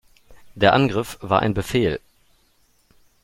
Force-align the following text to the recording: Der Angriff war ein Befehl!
Der 0.55 0.73
Angriff 0.73 1.19
war 1.21 1.41
ein 1.43 1.53
Befehl! 1.53 1.99